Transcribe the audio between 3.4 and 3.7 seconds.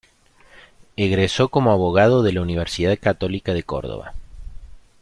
de